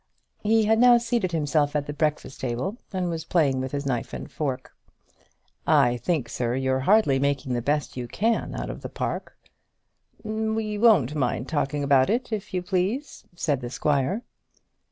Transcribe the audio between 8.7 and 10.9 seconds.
of the park." "We